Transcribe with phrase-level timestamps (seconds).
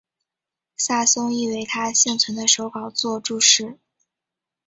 [0.77, 3.77] 萨松亦为他幸存的手稿作注释。